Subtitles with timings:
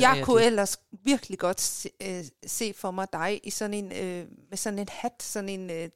[0.00, 4.24] Jeg kunne ellers virkelig godt se, øh, se for mig dig i sådan en, øh,
[4.50, 5.88] med sådan en hat, sådan en, øh,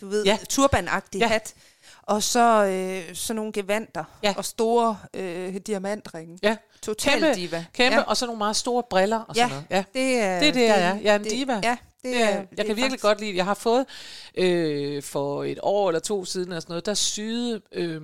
[0.00, 0.38] du ved, Ja.
[0.48, 1.26] turbanagtig Ja.
[1.26, 1.54] hat.
[2.02, 4.34] Og så øh, sådan nogle gevanter Ja.
[4.36, 6.38] og store øh, diamantringe.
[6.42, 7.64] Ja, Total kæmpe, diva.
[7.72, 8.02] kæmpe ja.
[8.02, 9.54] og så nogle meget store briller og sådan Ja.
[9.54, 9.66] noget.
[9.70, 9.84] Ja.
[10.00, 10.94] Det er Det er det, jeg er.
[11.00, 11.60] Jeg er en det, diva.
[11.62, 13.54] Ja, det Det er, er, det jeg kan er virkelig faktisk- godt lide, jeg har
[13.54, 13.86] fået
[14.34, 18.02] øh, for et år eller to siden, og sådan noget, der syede øh,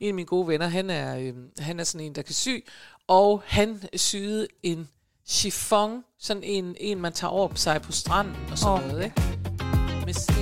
[0.00, 2.48] en af mine gode venner, han er, øh, han er sådan en, der kan sy,
[3.12, 4.88] og han syede en
[5.26, 9.04] chiffon, sådan en, en man tager over på sig på stranden og sådan Åh, noget,
[9.04, 9.22] ikke?
[10.06, 10.36] Med sten.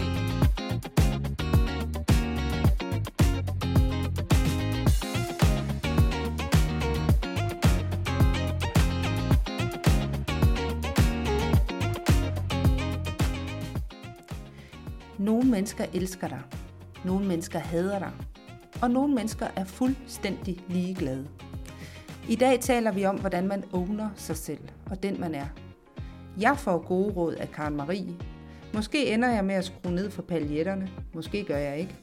[15.19, 16.41] Nogle mennesker elsker dig.
[17.05, 18.13] Nogle mennesker hader dig.
[18.83, 21.29] Og nogle mennesker er fuldstændig ligeglade.
[22.31, 24.59] I dag taler vi om, hvordan man owner sig selv
[24.91, 25.47] og den man er.
[26.41, 28.17] Jeg får gode råd af Karen Marie.
[28.75, 30.89] Måske ender jeg med at skrue ned for paljetterne.
[31.15, 31.95] Måske gør jeg ikke.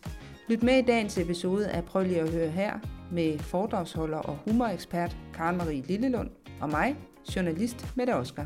[0.50, 2.80] Lyt med i dagens episode af Prøv lige at høre her
[3.12, 6.30] med foredragsholder og humorekspert Karen Marie Lillelund
[6.62, 6.96] og mig,
[7.36, 8.46] journalist Mette Oskar.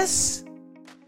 [0.00, 0.44] Yes!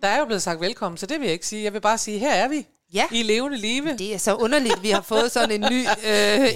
[0.02, 1.64] Der er jo blevet sagt velkommen, så det vil jeg ikke sige.
[1.64, 2.66] Jeg vil bare sige, her er vi.
[2.94, 3.04] Ja.
[3.10, 3.96] I levende live.
[3.96, 5.88] Det er så underligt, vi har fået sådan en ny øh,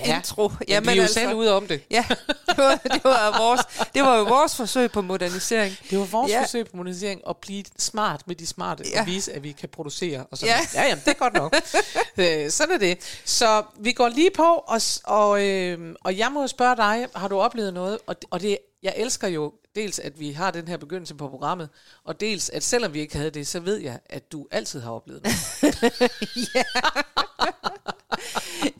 [0.06, 0.16] ja.
[0.16, 0.50] intro.
[0.68, 1.14] Jamen, vi er jo altså.
[1.14, 1.82] selv ude om det.
[1.90, 3.60] Ja, det var, det var, vores,
[3.94, 5.76] det var jo vores forsøg på modernisering.
[5.90, 6.42] Det var vores ja.
[6.42, 9.00] Forsøg på modernisering at blive smart med de smarte, ja.
[9.00, 10.26] Og vise, at vi kan producere.
[10.30, 10.80] Og sådan Ja.
[10.82, 11.56] ja, jamen, det er godt nok.
[12.18, 13.20] øh, sådan er det.
[13.24, 17.38] Så vi går lige på, og, og, øh, og jeg må spørge dig, har du
[17.38, 17.98] oplevet noget?
[18.06, 21.68] Og, og det, jeg elsker jo dels, at vi har den her begyndelse på programmet,
[22.04, 24.90] og dels, at selvom vi ikke havde det, så ved jeg, at du altid har
[24.90, 25.36] oplevet noget.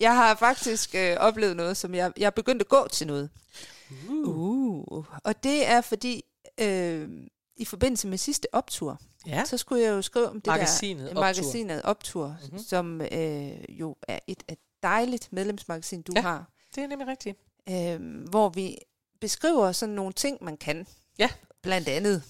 [0.01, 3.31] Jeg har faktisk øh, oplevet noget, som jeg, jeg er begyndt at gå til noget.
[4.09, 4.29] Uh.
[4.29, 5.05] Uh.
[5.25, 6.23] Og det er fordi,
[6.61, 7.09] øh,
[7.57, 9.45] i forbindelse med sidste optur, Ja.
[9.45, 11.21] så skulle jeg jo skrive om det Magasinet der Optur.
[11.21, 12.59] magasinet Optur, mm-hmm.
[12.59, 16.21] som øh, jo er et, et dejligt medlemsmagasin, du Ja.
[16.21, 16.27] ja.
[16.29, 17.39] har, Det er nemlig rigtigt.
[17.71, 18.77] øh, hvor vi
[19.21, 20.87] beskriver sådan nogle ting, man kan.
[21.19, 21.29] Ja.
[21.63, 22.23] Blandt andet.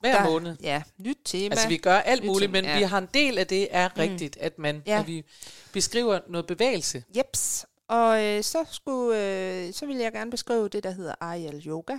[0.00, 0.56] Hver der, måned.
[0.62, 1.52] Ja, nyt tema.
[1.52, 2.78] Altså, vi gør alt Nyt muligt, ting, men ja.
[2.78, 5.00] vi har en del af det er rigtigt, at, man, Ja.
[5.00, 5.24] at vi
[5.72, 7.04] beskriver noget bevægelse.
[7.16, 7.66] Jeps.
[7.88, 11.96] Og øh, så, skulle, øh, så vil jeg gerne beskrive det, der hedder Ariel Yoga.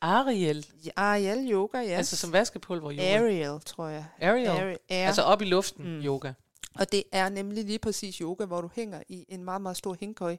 [0.00, 1.84] Ariel, Ariel Yoga, ja.
[1.96, 3.16] altså som vaskepulver yoga.
[3.18, 4.04] Ariel, tror jeg.
[4.20, 4.48] Ariel.
[4.48, 4.78] Ariel.
[4.88, 6.00] Altså op i luften Mm.
[6.04, 6.32] yoga.
[6.74, 9.96] Og det er nemlig lige præcis yoga, hvor du hænger i en meget, meget stor
[10.00, 10.36] hængkøj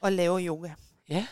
[0.00, 0.70] og laver yoga.
[1.08, 1.26] Ja.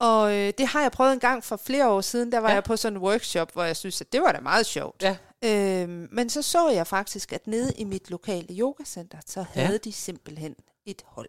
[0.00, 2.32] Og øh, det har jeg prøvet en gang for flere år siden.
[2.32, 2.54] Der var Ja.
[2.54, 5.02] jeg på sådan en workshop, hvor jeg synes, at det var da meget sjovt.
[5.02, 5.16] Ja.
[5.44, 9.62] Øhm, men så så jeg faktisk, at nede i mit lokale yogacenter, så Ja.
[9.64, 10.54] havde de simpelthen
[10.86, 11.28] et hold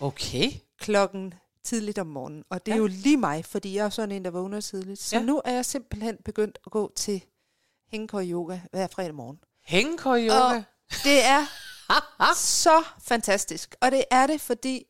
[0.00, 0.50] Okay.
[0.80, 1.34] klokken
[1.64, 2.44] tidligt om morgenen.
[2.50, 2.80] Og det er Ja.
[2.80, 5.00] jo lige mig, fordi jeg er sådan en, der vågner tidligt.
[5.00, 5.22] Så ja.
[5.22, 7.24] nu er jeg simpelthen begyndt at gå til
[7.90, 9.38] hængekøj yoga hver fredag morgen.
[9.64, 10.34] Hængekøj yoga.
[10.56, 10.62] Og
[11.04, 11.46] det er
[12.34, 13.74] så fantastisk.
[13.80, 14.84] Og det er det, fordi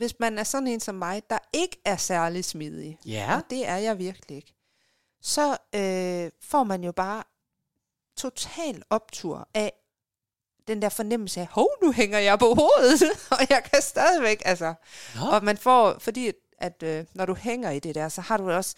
[0.00, 3.36] hvis man er sådan en som mig, der ikke er særlig smidig, Ja.
[3.36, 4.54] og det er jeg virkelig ikke,
[5.22, 7.22] så øh, får man jo bare
[8.16, 9.72] total optur af
[10.68, 14.74] den der fornemmelse af, hov, nu hænger jeg på hovedet, og jeg kan stadigvæk, altså.
[15.14, 15.26] Nå.
[15.30, 18.50] Og man får, fordi at, øh, når du hænger i det der, så har du
[18.50, 18.76] også,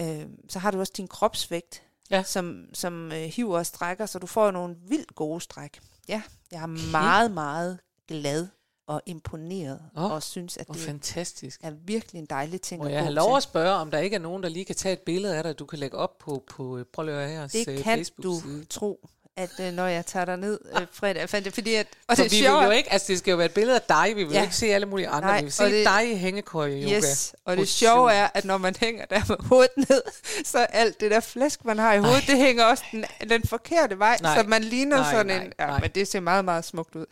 [0.00, 2.22] øh, så har du også din kropsvægt, Ja.
[2.22, 5.80] som, som øh, hiver og strækker, så du får jo nogle vildt gode stræk.
[6.08, 6.22] Ja,
[6.52, 7.78] jeg er meget, meget
[8.08, 8.48] glad
[8.88, 11.60] og imponeret, oh, og synes, at Hvor det fantastisk.
[11.62, 14.14] er virkelig en dejlig ting Må at jeg have lov at spørge, om der ikke
[14.16, 16.42] er nogen, der lige kan tage et billede af dig, du kan lægge op på,
[16.50, 18.40] på øh, prøv lige at høre her, Det kan du
[18.70, 22.16] tro, at øh, når jeg tager dig ned øh, fredag, fandt det, fordi at, og
[22.16, 23.76] For det vi er sjovt, vil jo ikke, altså det skal jo være et billede
[23.76, 24.42] af dig, vi vil ja.
[24.42, 26.96] Ikke se alle mulige andre, Nej, vi vil se det- dig i hængekøj yoga.
[26.96, 30.02] Yes, og det sjove er, at når man hænger der med hovedet ned,
[30.44, 33.98] så alt det der flæsk, man har i hovedet, det hænger også den, den forkerte
[33.98, 34.36] vej, Nej.
[34.42, 35.52] så man ligner Nej, sådan nej, en...
[35.58, 35.80] Ja, nej.
[35.80, 37.06] men det ser meget, meget smukt ud.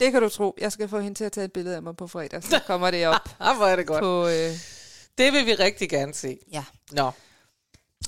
[0.00, 0.54] Det kan du tro.
[0.60, 2.90] Jeg skal få hende til at tage et billede af mig på fredag, så kommer
[2.90, 4.00] det op Ah, hvor er det godt.
[4.00, 4.26] på...
[4.28, 4.50] Øh,
[5.18, 6.38] Det vil vi rigtig gerne se.
[6.52, 6.64] ja.
[6.92, 7.10] Nå.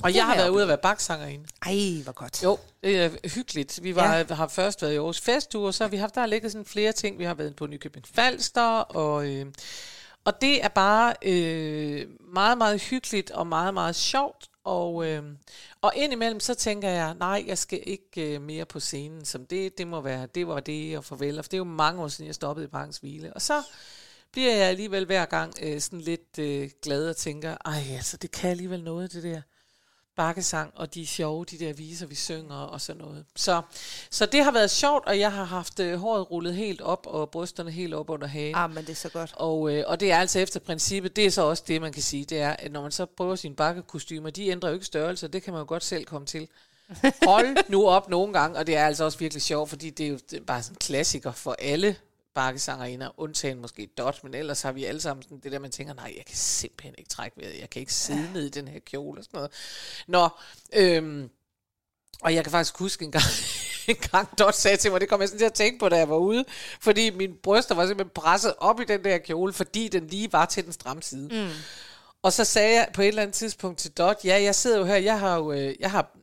[0.02, 1.46] Og Det jeg har været ude at være baksangerinde.
[1.66, 2.42] Ej, hvor godt.
[2.42, 3.80] Jo, det er hyggeligt.
[3.82, 4.34] Vi var, ja.
[4.34, 6.64] har først været i Aarhus Festuge, og så har vi haft, der har ligget sådan
[6.64, 7.18] flere ting.
[7.18, 9.46] Vi har været på Nykøbing Falster, og, øh,
[10.24, 14.48] og det er bare øh, meget, meget hyggeligt og meget, meget sjovt.
[14.64, 15.22] Og, øh,
[15.80, 19.78] og indimellem så tænker jeg, nej, jeg skal ikke øh, mere på scenen, som det,
[19.78, 21.38] det må være, det var det, og farvel.
[21.38, 23.34] Og for det er jo mange år siden, jeg stoppede i Parkens Hvile.
[23.34, 23.62] Og så
[24.32, 28.30] bliver jeg alligevel hver gang øh, sådan lidt øh, glad og tænker, ej altså, det
[28.30, 29.42] kan alligevel noget, det der
[30.16, 33.24] bakkesang, og de sjove, de der viser, vi synger og sådan noget.
[33.36, 33.62] Så,
[34.10, 37.30] så det har været sjovt, og jeg har haft øh, håret rullet helt op, og
[37.30, 38.54] brysterne helt op under hagen.
[38.54, 39.32] Ah, men det er så godt.
[39.36, 42.02] Og, øh, og det er altså efter princippet, det er så også det, man kan
[42.02, 45.28] sige, det er, at når man så prøver sine bakkekostymer, de ændrer jo ikke størrelse,
[45.28, 46.48] det kan man jo godt selv komme til.
[47.26, 50.10] Hold nu op nogle gange, og det er altså også virkelig sjovt, fordi det er
[50.10, 51.96] jo bare sådan en klassiker for alle
[52.34, 55.94] bakkesangerinder, undtagen måske Dot, men ellers har vi alle sammen sådan det der, man tænker,
[55.94, 58.78] nej, jeg kan simpelthen ikke trække vejret, jeg kan ikke sidde ned i den her
[58.78, 59.50] kjole og sådan noget.
[60.06, 60.28] Nå,
[60.72, 61.30] øhm,
[62.22, 63.24] og jeg kan faktisk huske en gang,
[63.88, 65.96] en gang Dot sagde til mig, det kom jeg sådan til at tænke på, da
[65.96, 66.44] jeg var ude,
[66.80, 70.44] fordi min bryster var simpelthen presset op i den der kjole, fordi den lige var
[70.44, 71.28] til den stramme side.
[71.44, 71.50] Mm.
[72.22, 74.84] Og så sagde jeg på et eller andet tidspunkt til Dot, ja, jeg sidder jo
[74.84, 76.16] her, jeg har jo, øh, jeg har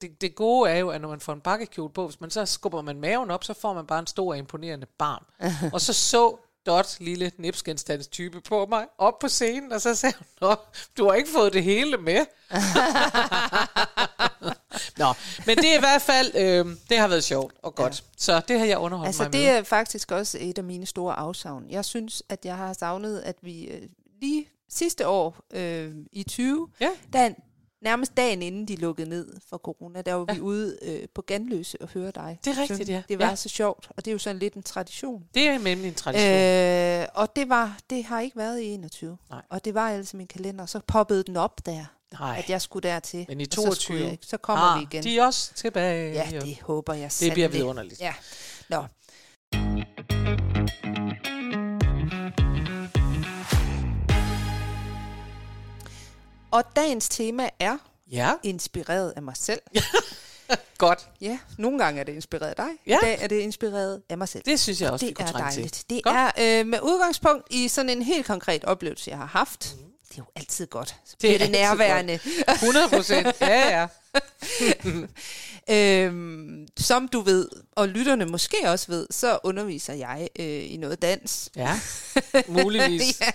[0.00, 2.46] det, det gode er jo, at når man får en bakkekjole på, hvis man så
[2.46, 5.24] skubber man maven op, så får man bare en stor imponerende barm.
[5.74, 10.14] og så så Dot, lille nipsgenstands type på mig, op på scenen, og så sagde
[10.18, 10.54] hun, Nå,
[10.96, 12.26] du har ikke fået det hele med.
[14.98, 15.06] Nå,
[15.46, 17.92] men det er i hvert fald, øh, det har været sjovt og godt.
[17.92, 18.06] Ja.
[18.16, 19.48] Så det har jeg underholdt altså, mig det med.
[19.48, 21.66] er faktisk også et af mine store afsavn.
[21.70, 23.82] Jeg synes, at jeg har savnet, at vi øh,
[24.20, 26.90] lige sidste år øh, i 20, Ja.
[27.12, 27.30] der
[27.84, 30.34] nærmest dagen inden de lukkede ned for corona, der var Ja.
[30.34, 32.38] vi ude øh, på Ganløse og høre dig.
[32.44, 33.02] Det er rigtigt, ja.
[33.08, 33.36] Det var Ja.
[33.36, 35.24] så sjovt, og det er jo sådan lidt en tradition.
[35.34, 37.02] Det er nemlig en tradition.
[37.02, 39.16] Øh, og det var det har ikke været i 21.
[39.30, 39.42] Nej.
[39.50, 40.66] Og det var altså min kalender.
[40.66, 41.84] Så poppede den op der,
[42.20, 43.24] Nej, at jeg skulle dertil.
[43.28, 45.02] men i og så, skulle 22, jeg så kommer ah, vi igen.
[45.04, 46.12] de er også tilbage.
[46.12, 48.00] ja, det håber jeg det bliver vidunderligt.
[48.00, 48.14] Ja.
[48.68, 48.84] Nå.
[56.54, 57.76] Og dagens tema er
[58.10, 59.60] Ja, inspireret af mig selv.
[60.78, 61.08] godt.
[61.20, 62.68] Ja, nogle gange er det inspireret af dig.
[62.86, 62.96] Ja.
[62.98, 64.42] I dag er det inspireret af mig selv.
[64.46, 65.72] Det synes jeg Og også, vi det er dejligt.
[65.74, 65.84] til.
[65.90, 66.16] Det Godt.
[66.36, 69.74] er øh, med udgangspunkt i sådan en helt konkret oplevelse, jeg har haft.
[69.78, 69.84] Mm.
[70.08, 70.96] Det er jo altid godt.
[71.04, 72.18] Så Det er det, nærværende.
[72.54, 73.26] 100 procent.
[73.40, 73.86] Ja, ja.
[75.70, 81.02] Øhm, som du ved, og lytterne måske også ved, så underviser jeg øh, i noget
[81.02, 81.50] dans.
[81.56, 81.80] Ja,
[82.48, 83.20] muligvis.
[83.20, 83.30] ja.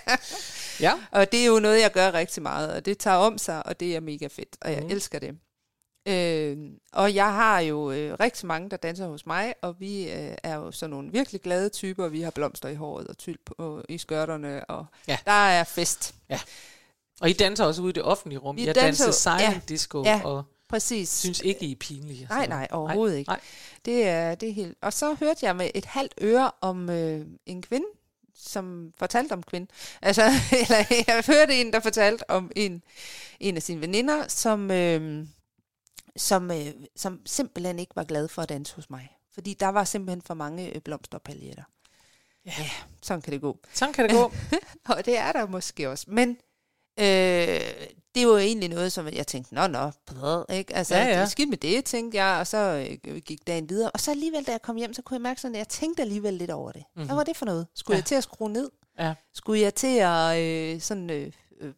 [0.82, 0.94] Ja.
[1.12, 3.80] Og det er jo noget, jeg gør rigtig meget, og det tager om sig, og
[3.80, 4.90] det er mega fedt, og jeg mm.
[4.90, 5.36] elsker det.
[6.08, 6.58] Øh,
[6.94, 10.56] og jeg har jo øh, rigtig mange, der danser hos mig, og vi øh, er
[10.56, 12.08] jo sådan nogle virkelig glade typer.
[12.08, 15.18] Vi har blomster i håret og tyld på, i skørterne, og Ja.
[15.26, 16.16] der er fest.
[17.22, 18.56] Og I danser også ude i det offentlige rum.
[18.56, 19.62] Vi Jeg danser- danser silent ja.
[19.70, 20.22] disco, Ja.
[20.24, 21.10] og Præcis.
[21.10, 22.28] synes ikke, I er pinlige.
[22.30, 23.30] Nej, nej, overhovedet ikke.
[23.30, 23.40] Nej.
[23.86, 24.78] Det er, det er helt...
[24.82, 27.86] Og så hørte jeg med et halvt øre om øh, en kvinde,
[28.40, 29.68] som fortalte om kvinde.
[30.02, 30.22] Altså,
[30.62, 32.84] eller jeg hørte en, der fortalte om en,
[33.40, 35.28] en af sine veninder, som, øh,
[36.16, 39.10] som, øh, som simpelthen ikke var glad for at danse hos mig.
[39.34, 41.64] Fordi der var simpelthen for mange øh, blomster og paljetter.
[42.46, 42.54] Ja.
[42.58, 42.70] ja,
[43.02, 43.60] sådan kan det gå.
[43.74, 44.32] Sådan kan det gå.
[44.96, 46.06] Og det er der måske også.
[46.08, 46.30] Men
[47.00, 50.76] øh, det var jo egentlig noget, som jeg tænkte, nå, nå, brrr, ikke?
[50.76, 51.12] Altså, Ja, ja, ja.
[51.14, 51.18] ja.
[51.20, 52.58] det er skidt med det, tænkte jeg, og så
[53.08, 53.92] øh, gik dagen videre.
[53.92, 56.02] Og så alligevel, da jeg kom hjem, så kunne jeg mærke sådan, at jeg tænkte
[56.02, 56.84] alligevel lidt over det.
[56.96, 57.06] Mm-hmm.
[57.08, 57.68] Hvad var det for noget?
[57.76, 57.98] Skulle Ja.
[57.98, 58.02] ja.
[58.02, 58.70] jeg til at skrue ned?
[59.00, 59.14] Ja.
[59.34, 61.74] Skulle jeg til at øh, sådan, øh, øh,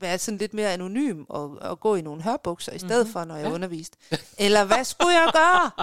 [0.00, 3.12] være sådan lidt mere anonym og, og gå i nogle hørbukser i stedet mm-hmm.
[3.12, 3.48] for, når jeg Ja.
[3.48, 3.54] ja.
[3.54, 3.98] underviste?
[4.38, 5.70] Eller hvad skulle jeg gøre?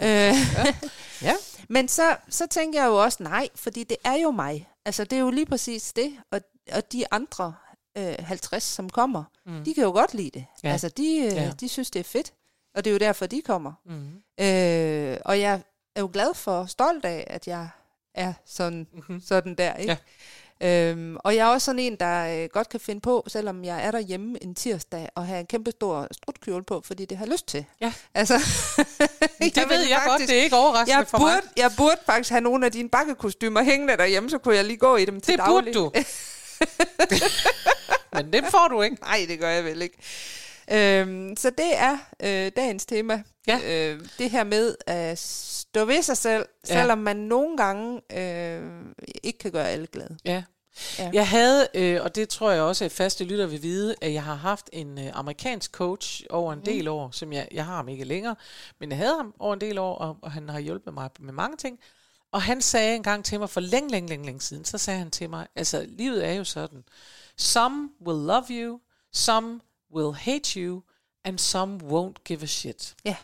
[0.00, 0.28] Ja.
[0.30, 0.34] Øh,
[1.22, 1.34] Ja.
[1.68, 4.68] Men så, så tænker jeg jo også nej, fordi det er jo mig.
[4.84, 6.12] Altså, det er jo lige præcis det.
[6.32, 6.40] Og,
[6.72, 7.54] og de andre
[7.98, 9.64] øh, 50, som kommer, Mm.
[9.64, 10.44] de kan jo godt lide det.
[10.64, 10.72] Ja.
[10.72, 11.50] Altså, de, øh, Ja.
[11.60, 12.32] de synes, det er fedt.
[12.74, 13.72] Og det er jo derfor, de kommer.
[13.86, 14.44] Mm.
[14.46, 15.60] Øh, og jeg
[15.96, 17.68] er jo glad for, stolt af, at jeg
[18.14, 19.20] er sådan, Mm-hmm.
[19.20, 19.92] sådan der, ikke?
[19.92, 19.96] Ja.
[20.90, 23.84] Øhm, og jeg er også sådan en, der øh, godt kan finde på, selvom jeg
[23.84, 27.46] er derhjemme en tirsdag, og have en kæmpe stor strutkjole på, fordi det har lyst
[27.48, 27.64] til.
[27.80, 27.92] Ja.
[28.14, 28.34] Altså,
[29.40, 31.24] Det jeg ved jeg godt, faktisk- det er ikke overraskende jeg for mig.
[31.34, 34.76] burde, jeg burde faktisk have nogle af dine bakkekostymer hængende derhjemme, så kunne jeg lige
[34.76, 35.74] gå i dem til Det daglig.
[35.74, 36.02] burde du.
[38.12, 38.96] Men det får du ikke.
[39.00, 39.98] Nej, det gør jeg vel ikke.
[40.72, 43.22] Øhm, så det er øh, dagens tema.
[43.46, 43.60] Ja.
[43.64, 46.74] Øh, det her med at stå ved sig selv, Ja.
[46.80, 48.62] selvom man nogle gange øh,
[49.22, 50.16] ikke kan gøre alle glade.
[50.24, 50.42] Ja.
[50.98, 51.10] Ja.
[51.12, 54.22] Jeg havde, øh, og det tror jeg også, at faste lytter vil vide, at jeg
[54.22, 57.88] har haft en øh, amerikansk coach over en del år, som jeg, jeg har ham
[57.88, 58.36] ikke længere,
[58.80, 61.32] men jeg havde ham over en del år, og, og han har hjulpet mig med
[61.32, 61.78] mange ting.
[62.32, 64.98] Og han sagde en gang til mig for længe, længe, længe, længe siden, så sagde
[64.98, 66.84] han til mig, altså livet er jo sådan,
[67.38, 68.80] some will love you,
[69.12, 69.60] some
[69.94, 70.82] will hate you,
[71.24, 72.94] and some won't give a shit.
[73.04, 73.16] Ja.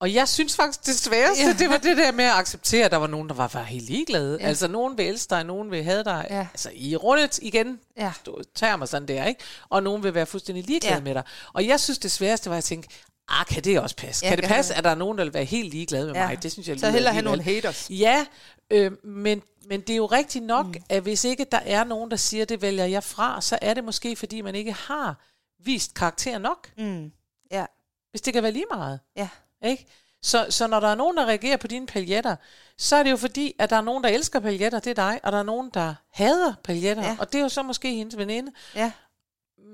[0.00, 1.52] Og jeg synes faktisk, det sværeste, ja.
[1.58, 3.84] det var det der med at acceptere, at der var nogen, der var, var helt
[3.84, 4.38] ligeglade.
[4.40, 4.46] Ja.
[4.46, 6.26] Altså, nogen vil elske dig, nogen vil have dig.
[6.30, 6.46] Ja.
[6.52, 8.12] Altså, i rundet igen, Ja.
[8.26, 9.40] du tager mig sådan der, ikke?
[9.68, 10.94] Og nogen vil være fuldstændig ligeglade.
[10.94, 11.00] Ja.
[11.00, 11.22] med dig.
[11.52, 12.88] Og jeg synes, det sværeste var at tænke,
[13.28, 14.24] Ah, kan det også passe?
[14.24, 14.78] Ja, kan det kan passe, det.
[14.78, 16.26] at der er nogen, der vil være helt ligeglade med Ja.
[16.26, 16.42] mig?
[16.42, 17.90] Det synes jeg Så lyder hellere have nogle haters.
[17.90, 18.26] Ja,
[18.70, 20.74] øh, men, men det er jo rigtigt nok, mm.
[20.88, 23.84] at hvis ikke der er nogen, der siger, det vælger jeg fra, så er det
[23.84, 25.16] måske, fordi man ikke har
[25.64, 26.70] vist karakter nok.
[26.78, 27.12] Mm.
[27.50, 27.66] Ja,
[28.10, 29.00] Hvis det kan være lige meget.
[29.16, 29.28] ja.
[29.64, 29.86] Ikke?
[30.22, 32.36] Så, så når der er nogen, der reagerer på dine paljetter,
[32.78, 35.20] så er det jo fordi, at der er nogen, der elsker paljetter, det er dig,
[35.22, 37.16] og der er nogen, der hader paljetter, Ja.
[37.20, 38.52] og det er jo så måske hendes veninde.
[38.74, 38.92] Ja,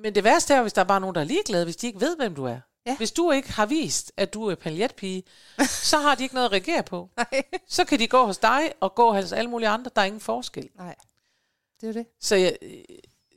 [0.02, 2.00] Men det værste er hvis der er bare nogen, der er ligeglade, hvis de ikke
[2.00, 2.59] ved, hvem du er.
[2.88, 2.97] Ja.
[2.97, 5.23] Hvis du ikke har vist, at du er paljetpige,
[5.68, 7.11] så har de ikke noget at reagere på.
[7.16, 7.42] nej.
[7.68, 9.90] Så kan de gå hos dig og gå hos alle mulige andre.
[9.97, 10.68] Der er ingen forskel.
[10.76, 10.95] nej.
[11.80, 12.07] Det er det.
[12.21, 12.57] Så jeg,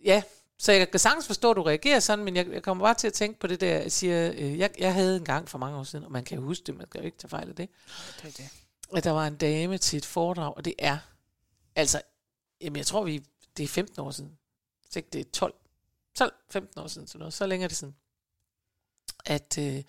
[0.06, 0.24] ja,
[0.58, 3.08] så jeg kan sagtens forstå, at du reagerer sådan, men jeg, jeg kommer bare til
[3.08, 5.78] at tænke på det der, jeg siger, øh, jeg, jeg havde en gang for mange
[5.78, 7.56] år siden, og man kan jo huske det, man skal jo ikke tage fejl af
[7.56, 7.70] det,
[8.22, 8.50] det, er det.
[8.98, 10.98] at der var en dame til et foredrag, og det er,
[11.76, 12.02] altså,
[12.62, 13.24] jamen jeg tror, vi,
[13.58, 14.38] det er 15 år siden,
[14.90, 15.54] så ikke det er 12,
[16.22, 17.96] 12-15 år siden, sådan noget, så længe er det siden,
[19.26, 19.84] at øh,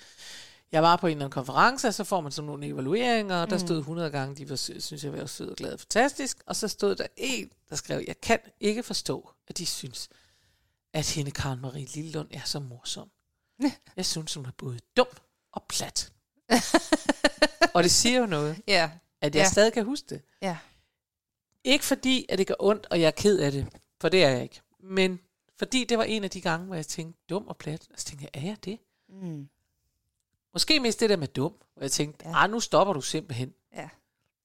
[0.73, 3.51] jeg var på en eller anden konference, og så får man sådan nogle evalueringer, og
[3.51, 6.57] der stod 100 gange, de var, synes jeg var sød og glad og fantastisk, og
[6.57, 10.09] så stod der en, der skrev, jeg kan ikke forstå, at de synes,
[10.93, 13.11] at hende Karen Marie Lillelund er så morsom.
[13.97, 15.07] Jeg synes, hun er både dum
[15.53, 16.13] og plat.
[17.75, 19.49] og det siger jo noget, Ja, at jeg ja.
[19.49, 20.23] stadig kan huske det.
[20.43, 20.59] ja.
[21.65, 23.67] Ikke fordi, at det gør ondt, og jeg er ked af det,
[24.01, 24.61] for det er jeg ikke.
[24.81, 25.21] Men
[25.59, 27.87] fordi det var en af de gange, hvor jeg tænkte, dum og plat.
[27.93, 28.79] Og så tænkte jeg, er jeg det?
[29.13, 29.49] Mm.
[30.53, 32.41] Måske mest det der med dum, hvor jeg tænkte, Ja.
[32.41, 32.47] ja.
[32.47, 33.55] nu stopper du simpelthen.
[33.77, 33.89] Ja.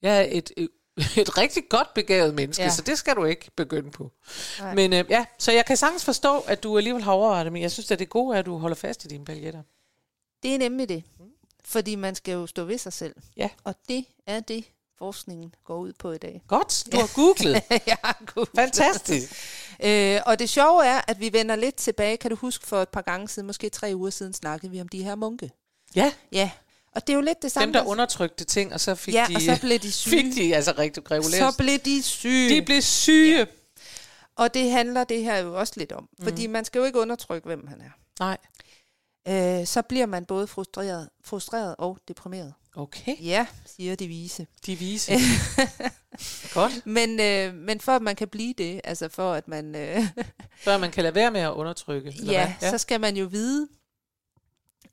[0.01, 0.51] Jeg er et,
[1.17, 2.69] et, rigtig godt begavet menneske, Ja.
[2.69, 4.11] så det skal du ikke begynde på.
[4.59, 4.75] Nej.
[4.75, 7.61] Men øh, ja, så jeg kan sagtens forstå, at du alligevel har overvejet det, men
[7.61, 9.63] jeg synes, at det gode er, at du holder fast i dine paljetter.
[10.43, 11.03] Det er nemlig det.
[11.65, 13.15] Fordi man skal jo stå ved sig selv.
[13.37, 13.49] Ja.
[13.63, 14.65] Og det er det,
[14.97, 16.41] forskningen går ud på i dag.
[16.47, 17.63] Godt, du har googlet.
[17.87, 17.95] ja,
[18.35, 18.45] god.
[18.55, 19.33] Fantastisk.
[19.83, 22.17] Øh, og det sjove er, at vi vender lidt tilbage.
[22.17, 24.87] Kan du huske, for et par gange siden, måske tre uger siden, snakkede vi om
[24.87, 25.51] de her munke.
[25.95, 26.51] Ja, Ja,
[26.91, 27.65] og det er jo lidt det samme.
[27.65, 29.35] dem der undertrykte ting, og så fik Ja, de...
[29.35, 30.21] og så blev de syge.
[30.23, 31.53] Fik de altså rigtig regulært.
[31.53, 32.49] Så blev de syge.
[32.55, 33.37] De blev syge.
[33.39, 33.45] Ja.
[34.35, 36.09] Og det handler det her jo også lidt om.
[36.23, 37.89] Fordi man skal jo ikke undertrykke, hvem han er.
[38.19, 38.37] Nej.
[39.27, 42.53] Øh, så bliver man både frustreret, frustreret og deprimeret.
[42.77, 44.47] Okay, Ja, siger de vise.
[44.65, 45.11] de vise.
[46.53, 46.85] Godt.
[46.85, 49.75] Men, øh, men for at man kan blive det, altså for at man...
[49.75, 49.99] Øh,
[50.65, 52.09] Før man kan lade være med at undertrykke.
[52.09, 52.69] eller ja, hvad?
[52.71, 53.67] så skal man jo vide,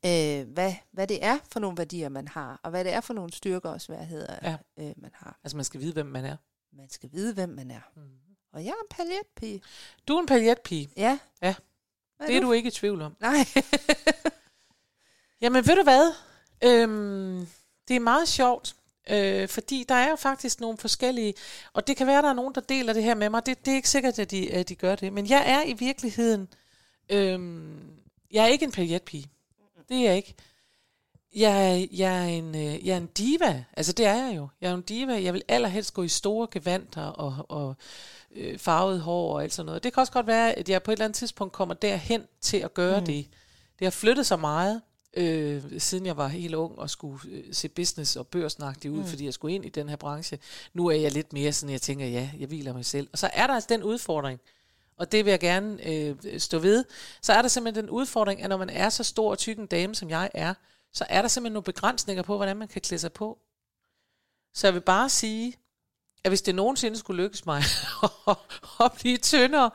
[0.07, 3.15] øh, hvad, hvad det er for nogle værdier, man har, og hvad det er for
[3.15, 4.57] nogle styrker og sværheder, Ja.
[4.79, 5.39] øh, man har.
[5.45, 6.37] Altså, man skal vide, hvem man er.
[6.73, 7.81] Man skal vide, hvem man er.
[7.97, 8.03] Mm.
[8.53, 9.63] Og jeg er en paljetpige.
[10.09, 10.89] Du er en paljetpige.
[10.97, 11.19] Ja.
[11.43, 11.55] Ja.
[12.17, 13.17] Hvad Det er du ikke i tvivl om.
[13.21, 13.37] Nej.
[15.43, 16.13] Jamen, ved du hvad?
[16.65, 17.47] Øhm,
[17.89, 18.75] det er meget sjovt,
[19.11, 21.35] øh, fordi der er jo faktisk nogle forskellige,
[21.73, 23.47] og det kan være, der er nogen, der deler det her med mig.
[23.47, 25.13] Det, det er ikke sikkert, at de, at de gør det.
[25.13, 26.49] Men jeg er i virkeligheden,
[27.09, 27.81] øhm,
[28.31, 29.31] jeg er ikke en paljetpige.
[29.89, 30.35] Det er jeg ikke.
[31.37, 33.65] Jeg, jeg, er en, øh, jeg er en diva.
[33.77, 34.49] Altså, det er jeg jo.
[34.61, 35.23] Jeg er en diva.
[35.23, 37.77] Jeg vil allerhelst gå i store gevanter og, og
[38.35, 39.83] øh, farvet hår og alt sådan noget.
[39.85, 42.57] Det kan også godt være, at jeg på et eller andet tidspunkt kommer derhen til
[42.57, 43.07] at gøre mm.
[43.07, 43.27] det.
[43.79, 44.83] Det har flyttet sig meget,
[45.17, 49.07] øh, siden jeg var helt ung og skulle øh, se business og børsnagtig ud, mm.
[49.07, 50.39] fordi jeg skulle ind i den her branche.
[50.73, 53.09] Nu er jeg lidt mere sådan, jeg tænker, ja, jeg hviler mig selv.
[53.13, 54.41] Og så er der altså den udfordring,
[54.97, 56.85] og det vil jeg gerne øh, stå ved,
[57.23, 59.67] så er der simpelthen den udfordring, at når man er så stor og tyk en
[59.67, 60.55] dame, som jeg er,
[60.93, 63.39] så er der simpelthen nogle begrænsninger på, hvordan man kan klæde sig på.
[64.55, 65.55] Så jeg vil bare sige,
[66.25, 67.63] at hvis det nogensinde skulle lykkes mig
[68.85, 69.71] at blive tyndere,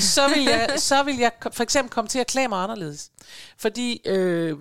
[0.00, 3.10] så vil, jeg, så vil jeg for eksempel komme til at klæde mig anderledes.
[3.58, 4.58] Fordi, øh,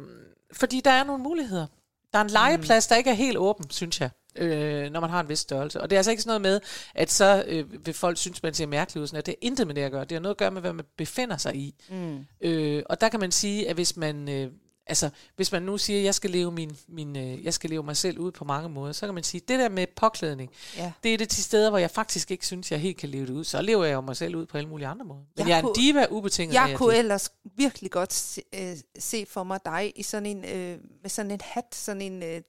[0.53, 1.67] fordi der er nogle muligheder.
[2.13, 5.19] Der er en legeplads, der ikke er helt åben, synes jeg, øh, når man har
[5.19, 5.81] en vis størrelse.
[5.81, 6.59] Og det er altså ikke sådan noget med,
[6.95, 9.07] at så øh, vil folk synes, man ser mærkelig ud.
[9.07, 10.03] Sådan, at det er intet med det at gøre.
[10.03, 11.75] Det har noget at gøre med, hvad man befinder sig i.
[11.89, 12.25] Mm.
[12.41, 14.51] Øh, og der kan man sige, at hvis man, øh,
[14.87, 17.83] altså, hvis man nu siger, at jeg skal leve min, min øh, jeg skal leve
[17.83, 20.51] mig selv ud på mange måder, så kan man sige, at det der med påklædning,
[20.77, 20.91] Ja.
[21.03, 23.33] det er det de steder, hvor jeg faktisk ikke synes, jeg helt kan leve det
[23.33, 23.43] ud.
[23.43, 25.19] Så lever jeg jo mig selv ud på alle mulige andre måder.
[25.19, 26.53] Men Jeg jeg, jeg er en kunne- diva ubetinget.
[26.53, 30.45] Jeg af, kunne ellers virkelig godt se, øh, se for mig dig i sådan en,
[30.45, 32.41] øh, med sådan en hat, sådan en, øh,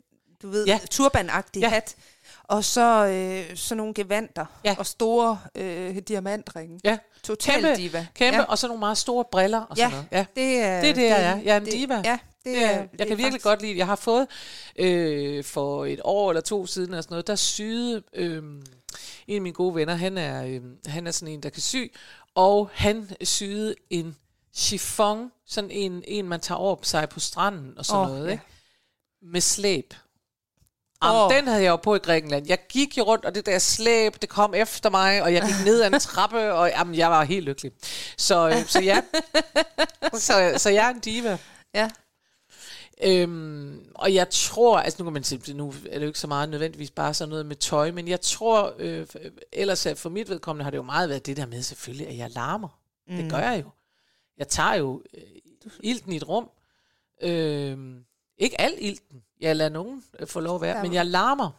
[0.42, 0.80] du ved, ja.
[0.90, 1.60] Turbanagtig.
[1.60, 1.68] Ja.
[1.68, 1.96] hat,
[2.44, 4.74] og så øh, sådan nogle gevanter Ja.
[4.78, 6.80] og store øh, diamantringe.
[6.84, 8.06] Ja, Total Kæmpe- diva.
[8.14, 9.82] kæmpe, Ja, og så nogle meget store briller og Ja.
[9.82, 10.06] sådan noget.
[10.12, 10.24] Ja.
[10.40, 11.36] det er Det er det, jeg er.
[11.36, 11.94] Jeg er en det, diva.
[12.04, 13.96] Ja, det Det er, er, det jeg kan er virkelig faktisk- godt lide Jeg har
[13.96, 14.26] fået
[14.76, 18.42] øh, for et år eller to siden, og sådan noget, der syede øh,
[19.26, 21.76] en af mine gode venner, han er, øh, han er sådan en, der kan sy,
[22.34, 24.16] og han syede en
[24.54, 28.32] chiffon, sådan en, en man tager over sig på stranden og sådan Åh, noget, ja.
[28.32, 28.44] ikke?
[29.22, 29.94] med slæb.
[31.04, 31.34] Jamen, Åh.
[31.34, 32.46] Den havde jeg jo på i Grækenland.
[32.48, 35.64] Jeg gik jo rundt, og det der slæb, det kom efter mig, og jeg gik
[35.64, 37.72] ned ad en trappe, og jamen, jeg var helt lykkelig.
[38.18, 39.00] Så, øh, så ja,
[40.14, 41.38] så, så jeg er en diva.
[41.74, 41.90] Ja.
[43.02, 46.26] Øhm, og jeg tror, altså nu kan man sige, nu er det jo ikke så
[46.26, 49.06] meget nødvendigvis bare sådan noget med tøj, men jeg tror, øh,
[49.52, 52.30] ellers for mit vedkommende har det jo meget været det der med selvfølgelig, at jeg
[52.30, 52.80] larmer.
[53.08, 53.16] Mm.
[53.16, 53.70] Det gør jeg jo.
[54.38, 55.22] Jeg tager jo øh,
[55.80, 56.50] ilten i et rum.
[57.22, 57.78] Øh,
[58.38, 59.22] ikke al ilten.
[59.40, 61.50] Jeg lader nogen øh, få lov at være, men jeg larmer.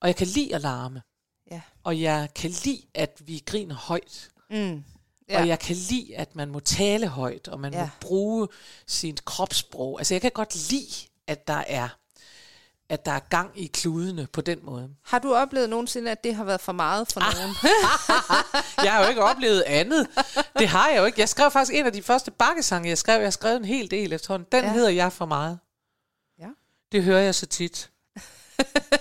[0.00, 1.02] Og jeg kan lide at larme.
[1.50, 1.60] Ja.
[1.84, 4.28] Og jeg kan lide, at vi griner højt.
[4.50, 4.84] Mm.
[5.28, 5.40] Ja.
[5.40, 7.80] Og jeg kan lide, at man må tale højt, og man ja.
[7.80, 8.48] må bruge
[8.86, 10.00] sin kropssprog.
[10.00, 11.88] Altså jeg kan godt lide, at der er
[12.88, 14.90] at der er gang i kludene på den måde.
[15.04, 17.54] Har du oplevet nogensinde, at det har været for meget for nogen?
[18.86, 20.06] jeg har jo ikke oplevet andet.
[20.58, 21.20] Det har jeg jo ikke.
[21.20, 23.14] Jeg skrev faktisk en af de første bakkesange, jeg skrev.
[23.14, 24.48] Jeg har skrevet en hel del efterhånden.
[24.52, 24.72] Den ja.
[24.72, 25.58] hedder Jeg for meget.
[26.94, 27.90] Det hører jeg så tit.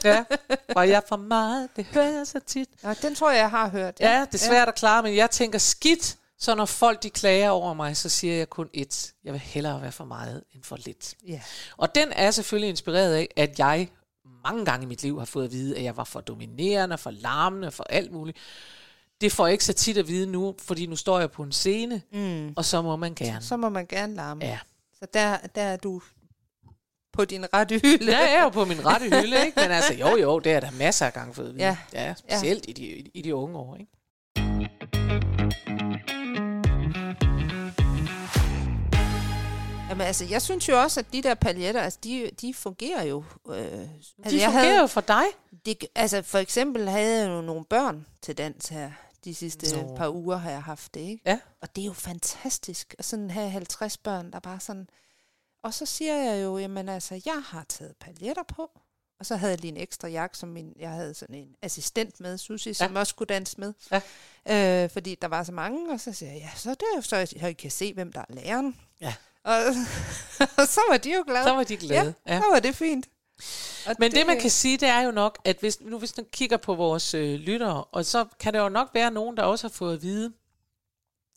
[0.03, 0.23] ja,
[0.77, 2.69] og jeg for meget, det hører jeg så tit.
[2.83, 3.99] Ja, den tror jeg, jeg har hørt.
[3.99, 4.67] Ja, ja det er svært ja.
[4.67, 8.35] at klare, men jeg tænker skidt, så når folk de klager over mig, så siger
[8.35, 9.13] jeg kun et.
[9.23, 11.15] Jeg vil hellere være for meget end for lidt.
[11.27, 11.41] Ja.
[11.77, 13.89] Og den er selvfølgelig inspireret af, at jeg
[14.43, 17.11] mange gange i mit liv har fået at vide, at jeg var for dominerende, for
[17.11, 18.37] larmende, for alt muligt.
[19.21, 21.51] Det får jeg ikke så tit at vide nu, fordi nu står jeg på en
[21.51, 22.53] scene, mm.
[22.55, 23.41] og så må man gerne.
[23.41, 24.45] Så må man gerne larme.
[24.45, 24.59] Ja.
[24.99, 26.01] Så der, der er du
[27.13, 28.11] på din rette hylde.
[28.11, 29.61] Ja, jeg er jo på min rette hylde, ikke?
[29.61, 31.55] Men altså, jo, jo, det er der masser af gange fået.
[31.57, 31.77] Ja.
[31.93, 32.71] ja specielt ja.
[32.71, 33.91] I, de, i de unge år, ikke?
[39.89, 43.23] Jamen altså, jeg synes jo også, at de der paljetter, altså, de, de fungerer jo.
[43.49, 45.23] Øh, de altså, fungerer havde, jo for dig.
[45.65, 48.91] De, altså, for eksempel havde jeg jo nogle børn til dans her.
[49.25, 49.95] De sidste Nå.
[49.95, 51.21] par uger har jeg haft det, ikke?
[51.25, 51.39] Ja.
[51.61, 52.95] Og det er jo fantastisk.
[52.99, 54.87] at sådan have 50 børn, der bare sådan...
[55.63, 58.71] Og så siger jeg jo, jamen altså, jeg har taget paljetter på.
[59.19, 62.19] Og så havde jeg lige en ekstra jakke, som min, jeg havde sådan en assistent
[62.19, 62.73] med, Susie, ja.
[62.73, 63.73] som også skulle danse med.
[63.91, 64.83] Ja.
[64.83, 67.01] Øh, fordi der var så mange, og så siger jeg, ja, så det er jo
[67.01, 68.79] så, at I kan se, hvem der er læreren.
[69.01, 69.13] Ja.
[69.43, 69.55] Og,
[70.57, 71.45] og så var de jo glade.
[71.45, 72.13] Så var de glade.
[72.27, 72.39] Ja, ja.
[72.41, 73.09] så var det fint.
[73.87, 76.17] Og Men det, det, man kan sige, det er jo nok, at hvis, nu hvis
[76.17, 79.43] man kigger på vores øh, lyttere, og så kan der jo nok være nogen, der
[79.43, 80.33] også har fået at vide,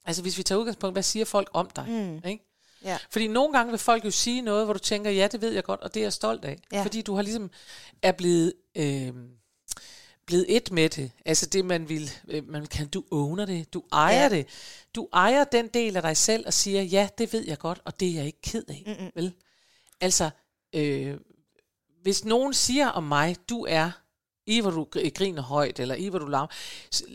[0.05, 1.85] altså hvis vi tager udgangspunkt, hvad siger folk om dig?
[1.89, 2.29] Mm.
[2.29, 2.46] Ikke?
[2.85, 2.99] Ja.
[3.11, 5.65] Fordi nogle gange vil folk jo sige noget, hvor du tænker, ja, det ved jeg
[5.65, 6.59] godt, og det er jeg stolt af.
[6.73, 6.83] Ja.
[6.83, 7.51] Fordi du har ligesom
[8.03, 8.53] er blevet...
[8.75, 9.13] Øh,
[10.27, 11.11] blevet et med det.
[11.25, 14.29] Altså det, man vil, øh, man kan, du owner det, du ejer ja.
[14.29, 14.47] det.
[14.95, 18.01] Du ejer den del af dig selv og siger, ja, det ved jeg godt, og
[18.01, 18.83] det er jeg ikke ked af.
[18.87, 19.11] Mm-mm.
[19.15, 19.33] Vel?
[20.01, 20.31] Altså,
[20.73, 21.17] øh,
[22.03, 23.91] hvis nogen siger om mig, du er
[24.47, 26.49] i hvor du griner højt, eller i hvor du larmer.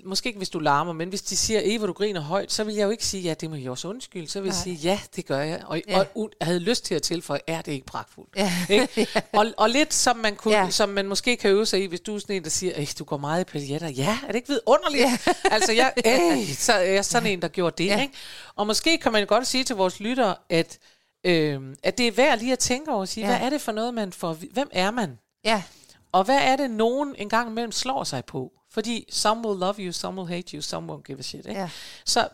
[0.03, 2.63] Måske ikke hvis du larmer, men hvis de siger, i hvor du griner højt, så
[2.63, 4.27] vil jeg jo ikke sige, ja, det må jeg også undskylde.
[4.27, 5.61] Så vil jeg sige, ja, det gør jeg.
[5.65, 5.99] Og, ja.
[5.99, 8.35] og, og jeg havde lyst til at tilføje, er det ikke pragtfuldt?
[8.35, 8.53] Ja.
[8.69, 9.07] Ikke?
[9.39, 10.69] og, og lidt som man, kunne, ja.
[10.69, 13.03] som man måske kan øve sig i, hvis du er sådan en, der siger, du
[13.03, 13.87] går meget i paljetter.
[13.87, 15.03] Ja, er det ikke vidunderligt?
[15.03, 15.17] Ja.
[15.55, 17.89] altså, jeg, øh, så er jeg sådan en, der gjorde det.
[17.89, 18.01] Ja.
[18.01, 18.13] Ikke?
[18.55, 20.79] Og måske kan man godt sige til vores lyttere, at,
[21.25, 23.37] øh, at det er værd lige at tænke over og sige, ja.
[23.37, 24.37] hvad er det for noget, man får?
[24.51, 25.17] Hvem er man?
[25.45, 25.63] Ja.
[26.11, 28.51] Og hvad er det, nogen en gang imellem slår sig på?
[28.69, 31.45] Fordi some will love you, some will hate you, some won't give a shit.
[31.45, 31.59] Ikke?
[31.59, 31.69] Ja.
[32.05, 32.27] Så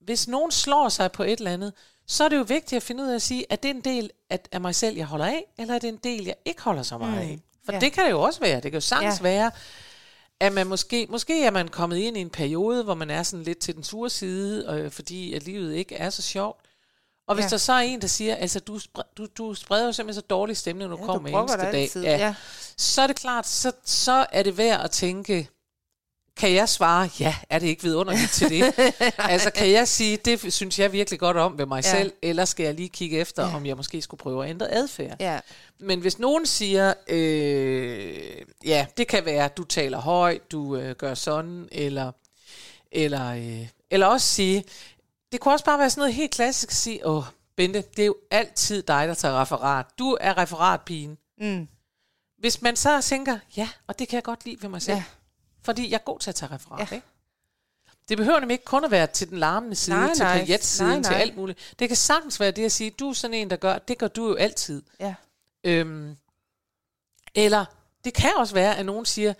[0.00, 1.72] hvis nogen slår sig på et eller andet,
[2.06, 3.80] så er det jo vigtigt at finde ud af at sige, at det er en
[3.80, 4.10] del
[4.52, 6.98] af mig selv, jeg holder af, eller er det en del, jeg ikke holder så
[6.98, 7.30] meget mm.
[7.30, 7.38] af?
[7.64, 7.80] For ja.
[7.80, 8.54] det kan det jo også være.
[8.54, 9.22] Det kan jo sagtens ja.
[9.22, 9.50] være,
[10.40, 13.44] at man måske, måske er man kommet ind i en periode, hvor man er sådan
[13.44, 16.63] lidt til den sure side, øh, fordi at livet ikke er så sjovt.
[17.26, 17.48] Og hvis ja.
[17.48, 18.80] der så er en, der siger, altså du,
[19.16, 21.40] du, du spreder jo simpelthen så dårlig stemning, når du ja, kommer med
[21.74, 22.04] eneste dag.
[22.04, 22.26] Ja.
[22.26, 22.34] ja.
[22.76, 25.48] Så er det klart, så, så er det værd at tænke,
[26.36, 28.74] kan jeg svare, ja, er det ikke vidunderligt til det?
[29.18, 31.90] altså kan jeg sige, det synes jeg virkelig godt om ved mig ja.
[31.90, 33.56] selv, eller skal jeg lige kigge efter, ja.
[33.56, 35.16] om jeg måske skulle prøve at ændre adfærd?
[35.20, 35.40] Ja.
[35.80, 41.14] Men hvis nogen siger, øh, ja, det kan være, du taler højt, du øh, gør
[41.14, 42.12] sådan, eller,
[42.92, 44.64] eller, øh, eller også sige,
[45.34, 47.24] det kunne også bare være sådan noget helt klassisk at sige, åh,
[47.56, 49.86] Bente, det er jo altid dig, der tager referat.
[49.98, 51.18] Du er referatpigen.
[51.38, 51.68] Mm.
[52.38, 54.96] Hvis man så tænker, ja, og det kan jeg godt lide ved mig selv.
[54.96, 55.04] Ja.
[55.62, 56.94] Fordi jeg er god til at tage referat, ja.
[56.94, 57.06] ikke?
[58.08, 61.14] Det behøver nemlig ikke kun at være til den larmende side, nej, til kajetsiden, til
[61.14, 61.74] alt muligt.
[61.78, 64.08] Det kan sagtens være det at sige, du er sådan en, der gør, det gør
[64.08, 64.82] du jo altid.
[65.00, 65.14] Ja.
[65.64, 66.16] Øhm,
[67.34, 67.64] eller
[68.04, 69.34] det kan også være, at nogen siger,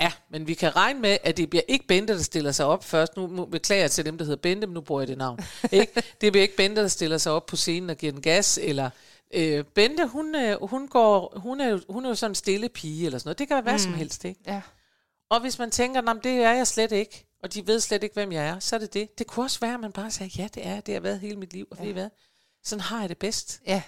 [0.00, 2.84] Ja, men vi kan regne med, at det bliver ikke Bente, der stiller sig op
[2.84, 3.16] først.
[3.16, 5.38] Nu beklager jeg til dem, der hedder Bente, men nu bruger jeg det navn.
[5.72, 6.02] ikke?
[6.20, 8.90] Det bliver ikke Bente, der stiller sig op på scenen og giver den gas, eller
[9.34, 13.06] øh, Bente, hun, øh, hun, går, hun, er, hun er jo sådan en stille pige,
[13.06, 13.38] eller sådan noget.
[13.38, 13.78] Det kan være hvad mm.
[13.78, 14.40] som helst, ikke?
[14.46, 14.60] Ja.
[15.30, 18.32] Og hvis man tænker, det er jeg slet ikke, og de ved slet ikke, hvem
[18.32, 19.18] jeg er, så er det det.
[19.18, 21.36] Det kunne også være, at man bare siger, ja, det er, det har været hele
[21.36, 21.82] mit liv, og ja.
[21.82, 22.08] ved I hvad?
[22.64, 23.60] Sådan har jeg det bedst.
[23.66, 23.82] Ja.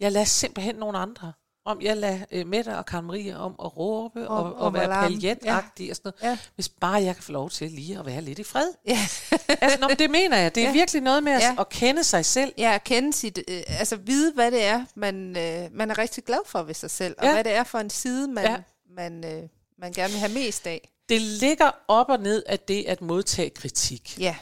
[0.00, 1.32] Jeg lader simpelthen nogle andre
[1.64, 4.88] om jeg lader øh, Mette og Karen Marie om at råbe og, og, og være
[4.88, 5.90] paljetagtig ja.
[5.92, 6.30] og sådan noget.
[6.32, 6.38] Ja.
[6.54, 8.68] Hvis bare jeg kan få lov til lige at være lidt i fred.
[8.86, 8.98] Ja.
[9.60, 10.54] altså, nå, det mener jeg.
[10.54, 10.72] Det er ja.
[10.72, 11.54] Virkelig noget med at, Ja.
[11.58, 12.52] at kende sig selv.
[12.58, 16.24] Ja, at kende sit, øh, altså vide, hvad det er, man, øh, man er rigtig
[16.24, 17.32] glad for ved sig selv, og Ja.
[17.32, 18.56] hvad det er for en side, man, Ja.
[18.96, 20.90] man, øh, man gerne vil have mest af.
[21.08, 24.18] Det ligger op og ned af det at modtage kritik.
[24.20, 24.36] Ja,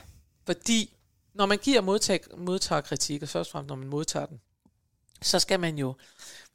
[0.46, 0.96] Fordi
[1.34, 4.40] når man giver modtag, modtager kritik, og først og fremmest når man modtager den,
[5.22, 5.94] så skal man jo,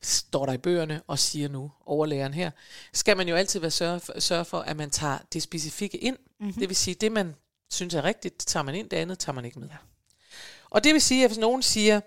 [0.04, 2.52] står der i bøgerne og siger nu, overlægeren her,
[2.94, 6.18] skal man jo altid være sørge for, sørge for at man tager det specifikke ind.
[6.40, 6.54] Mm-hmm.
[6.54, 7.36] Det vil sige, det man
[7.72, 9.68] synes er rigtigt, tager man ind, det andet tager man ikke med.
[9.68, 9.76] Ja.
[10.70, 12.02] Og det vil sige, at hvis nogen siger,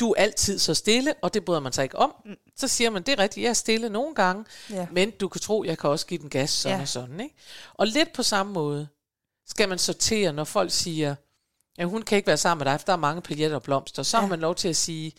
[0.00, 2.36] du er altid så stille, og det bryder man sig ikke om, mm.
[2.56, 4.86] så siger man, det er rigtigt, jeg er stille nogle gange, Ja.
[4.92, 6.82] men du kan tro, jeg kan også give den gas sådan ja.
[6.82, 7.20] Og sådan.
[7.20, 7.34] Ikke?
[7.74, 8.88] Og lidt på samme måde
[9.46, 11.14] skal man sortere, når folk siger,
[11.78, 14.02] ja, hun kan ikke være sammen med dig, for der er mange paljetter og blomster.
[14.02, 14.20] Så ja.
[14.20, 15.12] har man lov til at sige,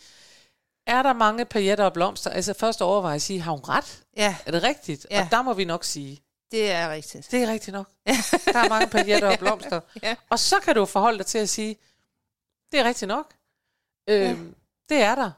[0.88, 2.30] er der mange paljetter og blomster?
[2.30, 4.02] Altså først overveje at sige, har hun ret?
[4.16, 5.06] ja, Er det rigtigt?
[5.10, 5.22] Ja.
[5.24, 7.30] Og der må vi nok sige, det er rigtigt.
[7.30, 7.86] det er rigtigt nok.
[8.06, 9.80] Der er mange paljetter og blomster.
[10.02, 10.14] Ja.
[10.30, 11.76] Og så kan du forholde dig til at sige,
[12.72, 13.32] det er rigtigt nok.
[14.08, 14.54] Øhm,
[14.88, 15.30] Det er der.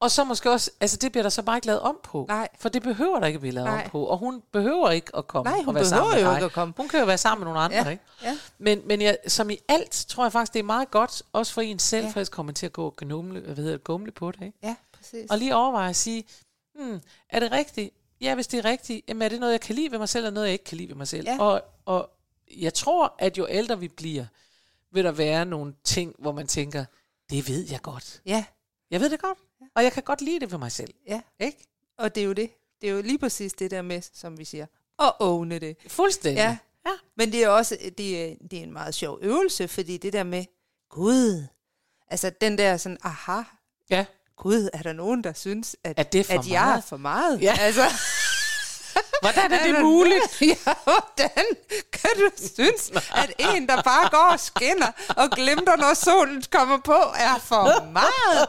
[0.00, 2.24] Og så måske også, altså det bliver der så bare ikke lavet om på.
[2.28, 2.48] Nej.
[2.58, 3.82] For det behøver der ikke blive lavet Nej.
[3.84, 4.04] om på.
[4.06, 6.44] Og hun behøver ikke at komme Nej, og hun være sammen behøver med jo ikke
[6.46, 6.74] at komme.
[6.76, 8.02] Hun kan jo være sammen med nogle andre, Ja, ikke?
[8.22, 8.38] ja.
[8.58, 11.60] Men, men jeg, som i alt, tror jeg faktisk, det er meget godt, også for
[11.60, 12.06] en selv, ja.
[12.08, 12.12] Ja.
[12.12, 14.42] for at komme til at gå gnumle, hvad hedder gumle på det.
[14.42, 14.58] Ikke?
[14.62, 15.30] Ja, præcis.
[15.30, 16.24] Og lige overveje at sige,
[16.74, 17.94] hmm, er det rigtigt?
[18.20, 20.24] Ja, hvis det er rigtigt, jamen er det noget, jeg kan lide ved mig selv,
[20.24, 21.26] eller noget, jeg ikke kan lide ved mig selv?
[21.28, 21.36] Ja.
[21.40, 22.10] Og, og
[22.56, 24.26] jeg tror, at jo ældre vi bliver,
[24.92, 26.84] vil der være nogle ting, hvor man tænker,
[27.30, 28.22] det ved jeg godt.
[28.26, 28.44] Ja,
[28.90, 29.38] Jeg ved det godt,
[29.74, 30.94] og jeg kan godt lide det ved mig selv.
[31.08, 31.20] ja.
[31.40, 31.58] Ikke?
[31.98, 32.50] Og det er jo det.
[32.80, 34.66] Det er jo lige præcis det der med, som vi siger,
[34.98, 35.76] at åbne det.
[35.86, 36.38] Fuldstændig.
[36.40, 36.58] Ja.
[36.86, 36.92] ja.
[37.16, 40.22] Men det er også det er, det er en meget sjov øvelse, fordi det der
[40.22, 40.44] med,
[40.88, 41.46] Gud,
[42.08, 43.42] altså den der sådan, aha,
[43.90, 44.04] ja.
[44.42, 46.96] Gud, er der nogen, der synes, at, At det er for at jeg er for
[46.96, 47.42] meget?
[47.42, 47.56] Ja.
[47.60, 47.82] Altså,
[49.22, 50.42] Hvordan er er det muligt?
[50.66, 51.46] ja, hvordan
[51.92, 52.90] kan du synes,
[53.22, 57.90] at en, der bare går og skinner og glimter, når solen kommer på, er for
[57.92, 58.48] meget?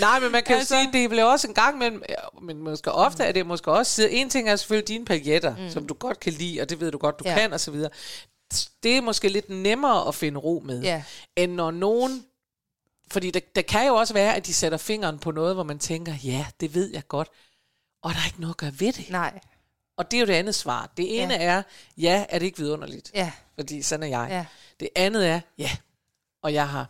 [0.00, 2.58] Nej, men man kan altså, jo sige, det er vel også en gang ja, men
[2.58, 4.10] måske ofte er det måske også side.
[4.10, 5.70] En ting er selvfølgelig dine paljetter, mm.
[5.70, 7.24] som du godt kan lide, og det ved du godt, du.
[7.26, 7.34] Ja.
[7.38, 7.90] kan, og så videre.
[8.82, 11.02] Det er måske lidt nemmere at finde ro med, Ja.
[11.36, 12.24] end når nogen...
[13.12, 15.78] Fordi der, der kan jo også være, at de sætter fingeren på noget, hvor man
[15.78, 17.28] tænker, ja, det ved jeg godt,
[18.02, 19.10] og der er ikke noget at gøre ved det.
[19.10, 19.40] Nej,
[19.96, 20.92] Og det er jo det andet svar.
[20.96, 21.42] Det ene Ja.
[21.42, 21.62] er,
[21.96, 23.10] ja, er det ikke vidunderligt?
[23.14, 24.26] ja, Fordi sådan er jeg.
[24.30, 24.46] ja,
[24.80, 25.70] Det andet er, ja,
[26.42, 26.86] og jeg har,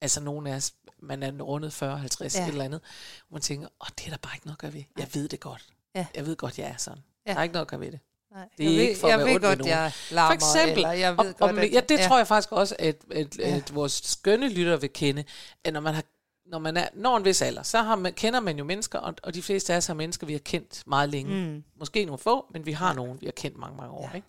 [0.00, 2.42] altså nogen af os, man er rundet 40, 50, ja.
[2.42, 2.80] Et eller andet,
[3.28, 4.82] hvor man tænker, åh, det er der bare ikke noget at gøre ved.
[4.98, 5.66] Jeg ved det godt.
[5.94, 6.06] Ja.
[6.14, 7.02] Jeg ved godt, jeg er sådan.
[7.26, 7.32] Ja.
[7.32, 8.00] Der er ikke noget at gøre ved det.
[8.32, 8.48] Nej.
[8.58, 10.78] Det er jeg ikke ved, for at jeg være ved godt, jeg larmer, For eksempel,
[10.78, 13.16] eller jeg ved og, godt, og, at, ja, det tror jeg faktisk også, at, at,
[13.16, 13.56] at, Ja.
[13.56, 15.24] at vores skønne lytter vil kende,
[15.64, 16.02] at når man har
[16.46, 19.14] når man er når en vis alder, så har man, kender man jo mennesker, og,
[19.22, 21.46] og de fleste af os har mennesker, vi har kendt meget længe.
[21.46, 21.64] Mm.
[21.78, 22.94] Måske nogle få, men vi har ja.
[22.94, 24.08] nogen, vi har kendt mange, mange år.
[24.12, 24.16] Ja.
[24.16, 24.26] Ikke?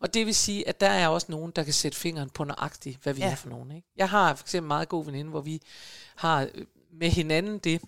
[0.00, 2.98] Og det vil sige, at der er også nogen, der kan sætte fingeren på nøjagtigt,
[3.02, 3.26] hvad vi ja.
[3.26, 3.32] Ja.
[3.32, 3.70] er for nogen.
[3.70, 3.88] Ikke?
[3.96, 5.62] Jeg har for eksempel en meget god veninde, hvor vi
[6.16, 7.82] har øh, med hinanden det,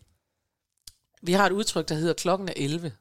[1.23, 2.93] vi har et udtryk, der hedder klokken er 11.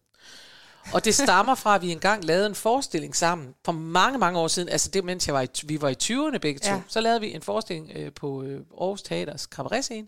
[0.94, 4.48] Og det stammer fra, at vi engang lavede en forestilling sammen for mange, mange år
[4.48, 4.70] siden.
[4.70, 6.72] Altså det, mens jeg var i, vi var i 20'erne begge to.
[6.72, 6.82] Ja.
[6.88, 10.08] Så lavede vi en forestilling øh, på øh, Aarhus Teaters cabaret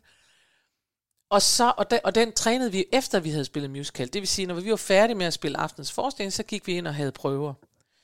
[1.30, 4.14] Og, så, og, den, og den trænede vi efter, vi havde spillet musical.
[4.14, 6.74] Det vil sige, når vi var færdige med at spille aftens forestilling, så gik vi
[6.74, 7.54] ind og havde prøver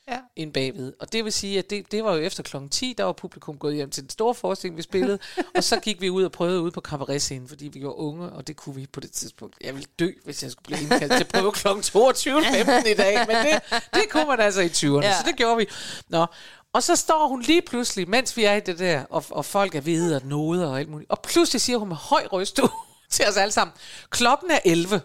[0.08, 0.18] Ja.
[0.36, 0.92] ind bagved.
[1.00, 3.58] Og det vil sige, at det, det var jo efter klokken 10, der var publikum
[3.58, 5.18] gået hjem til den store forestilling, vi spillede.
[5.56, 8.46] og så gik vi ud og prøvede ude på cabaret fordi vi var unge, og
[8.46, 9.56] det kunne vi på det tidspunkt.
[9.60, 13.26] Jeg ville dø, hvis jeg skulle blive indkaldt til prøve klokken 22.15 i dag.
[13.26, 15.08] Men det, det kunne man altså i 20'erne, ja.
[15.08, 15.12] Ja.
[15.12, 15.66] så det gjorde vi.
[16.08, 16.26] Nå.
[16.72, 19.74] Og så står hun lige pludselig, mens vi er i det der, og, og folk
[19.74, 21.10] er ved og noder og alt muligt.
[21.10, 22.60] Og pludselig siger hun med høj røst
[23.10, 23.74] til os alle sammen,
[24.10, 25.00] klokken er 11.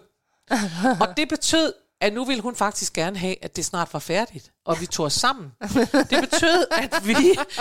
[1.00, 4.52] Og det betød, at nu ville hun faktisk gerne have, at det snart var færdigt,
[4.64, 5.52] og vi tog os sammen.
[6.10, 7.14] Det betød, at vi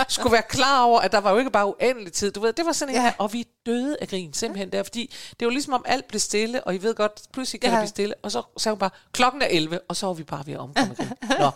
[0.10, 2.32] skulle være klar over, at der var jo ikke bare uendelig tid.
[2.32, 3.13] Du ved, det var sådan en, ja.
[3.17, 6.63] Og vi døde af grin simpelthen der, fordi det var ligesom om alt blev stille,
[6.63, 7.76] og I ved godt, pludselig kan ja.
[7.76, 10.23] Det blive stille, og så sagde hun bare, klokken er 11, og så var vi
[10.23, 11.10] bare ved at omkomme grin.
[11.39, 11.52] Nå,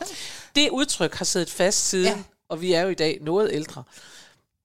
[0.55, 2.07] det udtryk har siddet fast siden.
[2.07, 2.23] Ja.
[2.49, 3.83] og vi er jo i dag noget ældre.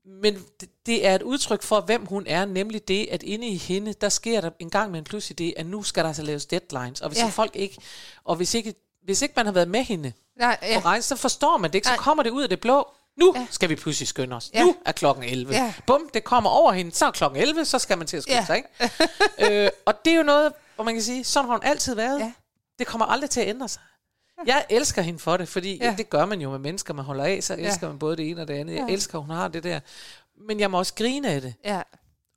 [0.07, 0.45] Men
[0.87, 4.09] det, er et udtryk for, hvem hun er, nemlig det, at inde i hende, der
[4.09, 7.01] sker der en gang med en pludselig det, at nu skal der altså laves deadlines.
[7.01, 7.29] Og hvis ja.
[7.29, 7.77] Folk ikke,
[8.25, 10.81] og hvis ikke, hvis ikke man har været med hende Nej, ja.
[10.81, 11.87] på rejse, så forstår man det ikke.
[11.87, 11.97] Så Nej.
[11.99, 12.93] kommer det ud af det blå.
[13.17, 13.47] Nu ja.
[13.51, 14.51] Skal vi pludselig skynde os.
[14.55, 14.65] Ja.
[14.65, 15.53] Nu er klokken 11.
[15.53, 15.65] Ja.
[15.65, 15.75] Ja.
[15.87, 16.93] Bum, det kommer over hende.
[16.95, 18.45] Så er klokken 11, så skal man til at skynde Ja.
[18.47, 18.57] sig.
[18.57, 19.65] Ikke?
[19.65, 22.21] øh, og det er jo noget, hvor man kan sige, sådan har hun altid været.
[22.21, 22.33] Ja.
[22.79, 23.83] Det kommer aldrig til at ændre sig.
[24.47, 25.95] Jeg elsker hende for det, fordi ja.
[25.99, 27.91] Det gør man jo med mennesker, man holder af, så elsker Ja.
[27.93, 28.75] man både det ene og det andet.
[28.75, 28.93] Jeg Ja.
[28.93, 29.81] elsker, at hun har det der.
[30.37, 31.55] Men jeg må også grine af det.
[31.65, 31.83] ja.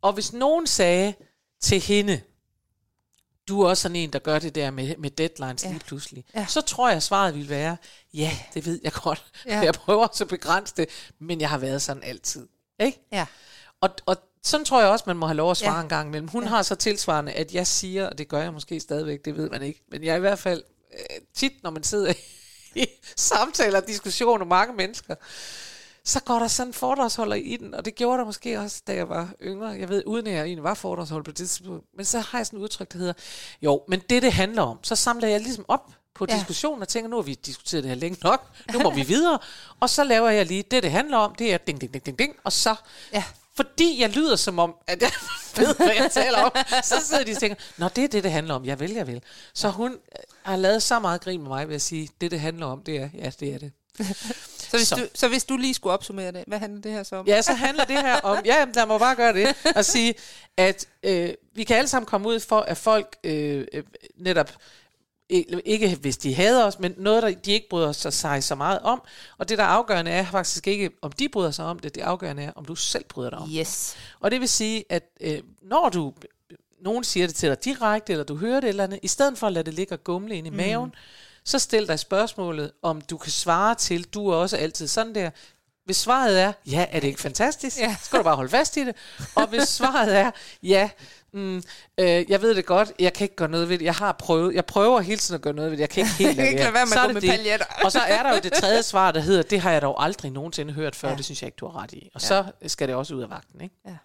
[0.01, 1.13] Og hvis nogen sagde
[1.61, 2.21] til hende,
[3.47, 5.69] du er også sådan en, der gør det der med, med deadlines ja.
[5.69, 6.45] lige pludselig, Ja.
[6.49, 7.77] så tror jeg, svaret vil være,
[8.13, 9.25] ja, det ved jeg godt.
[9.45, 9.59] Ja.
[9.65, 12.47] Jeg prøver også at begrænse det, men jeg har været sådan altid.
[12.79, 13.07] Ikke?
[13.11, 13.25] Ja.
[13.81, 15.81] Og, og sådan tror jeg også, man må have lov at svare Ja.
[15.81, 16.27] en gang imellem.
[16.27, 16.49] Hun ja.
[16.49, 19.61] har så tilsvarende, at jeg siger, og det gør jeg måske stadigvæk, det ved man
[19.61, 20.63] ikke, men jeg i hvert fald
[21.35, 22.13] tit, når man sidder
[22.75, 22.85] i
[23.15, 25.15] samtaler og diskussioner med mange mennesker,
[26.03, 28.93] så går der sådan en foredragsholder i den, og det gjorde der måske også, da
[28.95, 29.67] jeg var yngre.
[29.67, 31.85] Jeg ved, uden at jeg egentlig var foredragsholder på det tidspunkt.
[31.95, 33.13] Men så har jeg sådan et udtryk, der hedder,
[33.61, 36.35] jo, men det, det handler om, så samler jeg ligesom op på Ja.
[36.35, 39.39] diskussionen og tænker, nu har vi diskuteret det her længe nok, nu må vi videre.
[39.79, 42.19] Og så laver jeg lige, det, det handler om, det er ding, ding, ding, ding,
[42.19, 42.75] ding, og så
[43.13, 43.23] Ja.
[43.65, 45.11] Fordi jeg lyder som om, at jeg
[45.57, 46.51] ved, hvad jeg taler om,
[46.83, 48.65] så sidder de og tænker, nå, det er det, det handler om.
[48.65, 49.21] Jeg vil, jeg vil.
[49.53, 49.97] Så hun øh,
[50.43, 52.95] har lavet så meget grin med mig ved at sige, det, det handler om, det
[52.97, 53.71] er, ja, det er det.
[54.69, 54.95] Så hvis, Så.
[54.95, 57.27] Du, så hvis du lige skulle opsummere det, hvad handler det her så om?
[57.27, 60.13] Ja, så handler det her om, ja, jamen, der må bare gøre det, at sige,
[60.57, 63.83] at øh, vi kan alle sammen komme ud for, at folk øh, øh,
[64.17, 64.51] netop,
[65.29, 68.55] ikke- ikke hvis de hader os, men noget, der de ikke bryder sig, sig så
[68.55, 69.01] meget om.
[69.37, 72.01] Og det, der er afgørende, er faktisk ikke, om de bryder sig om det, det
[72.01, 73.95] afgørende er, om du selv bryder dig om Yes.
[74.19, 76.13] Og det vil sige, at øh, når du,
[76.81, 79.47] nogen siger det til dig direkte, eller du hører det eller andet, i stedet for
[79.47, 80.93] at lade det ligge og gumle ind i maven,
[81.43, 85.29] så stil dig spørgsmålet, om du kan svare til, du er også altid sådan der.
[85.89, 87.77] Hvis svaret er, ja, er det ikke fantastisk?
[87.77, 87.95] Ja.
[87.99, 88.95] Så skal du bare holde fast i det.
[89.35, 90.31] Og hvis svaret er,
[90.63, 90.89] ja,
[91.33, 91.63] mm,
[91.97, 93.85] øh, jeg ved det godt, jeg kan ikke gøre noget ved det.
[93.85, 95.81] Jeg har prøvet, jeg prøver hele tiden at gøre noget ved det.
[95.81, 97.29] Jeg kan ikke helt ikke lade være med Så at gå det med det.
[97.29, 97.65] paljetter.
[97.85, 100.31] Og så er der jo det tredje svar, der hedder, det har jeg dog aldrig
[100.31, 101.15] nogensinde hørt før, Ja.
[101.15, 102.09] det synes jeg ikke, du har ret i.
[102.15, 102.27] Og Ja.
[102.27, 103.75] så skal det også ud af vagten, ikke?
[103.87, 103.95] Ja.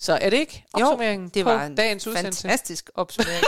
[0.00, 2.42] Så er det ikke opsummeringen det på var en dagens udsendelse?
[2.42, 3.44] fantastisk opsummering.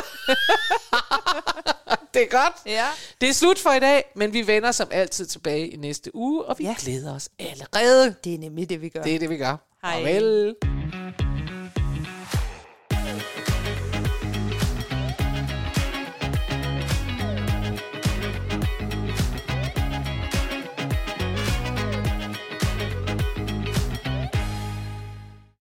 [2.14, 2.53] Det er godt.
[2.66, 2.87] ja.
[3.20, 6.44] Det er slut for i dag, men vi vender som altid tilbage i næste uge,
[6.44, 6.75] og vi Ja.
[6.79, 8.14] glæder os allerede.
[8.25, 9.03] Det er nemlig det, vi gør.
[9.03, 9.57] Det er det, vi gør.
[9.85, 9.92] Hej.
[9.96, 10.55] Farvel.